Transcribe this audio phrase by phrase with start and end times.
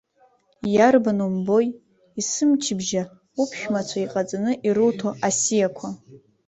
[0.75, 1.67] Иарбан умбои,
[2.19, 3.03] есымчыбжьа
[3.41, 5.87] уԥшәмацәа иҟаҵаны ируҭо асиақәа.